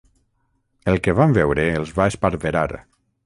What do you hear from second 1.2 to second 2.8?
veure els va esparverar.